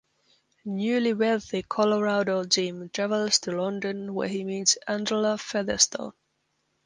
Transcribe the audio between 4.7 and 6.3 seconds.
Angela Featherstone.